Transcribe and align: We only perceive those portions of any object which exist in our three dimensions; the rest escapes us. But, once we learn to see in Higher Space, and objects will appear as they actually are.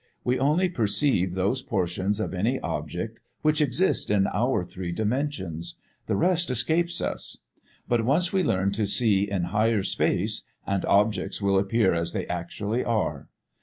We 0.23 0.39
only 0.39 0.67
perceive 0.67 1.35
those 1.35 1.61
portions 1.61 2.19
of 2.19 2.33
any 2.33 2.59
object 2.61 3.19
which 3.43 3.61
exist 3.61 4.09
in 4.09 4.25
our 4.25 4.65
three 4.65 4.91
dimensions; 4.91 5.75
the 6.07 6.15
rest 6.15 6.49
escapes 6.49 7.01
us. 7.01 7.43
But, 7.87 8.03
once 8.03 8.33
we 8.33 8.41
learn 8.41 8.71
to 8.71 8.87
see 8.87 9.29
in 9.29 9.43
Higher 9.53 9.83
Space, 9.83 10.47
and 10.65 10.83
objects 10.85 11.39
will 11.39 11.59
appear 11.59 11.93
as 11.93 12.13
they 12.13 12.25
actually 12.25 12.83
are. 12.83 13.27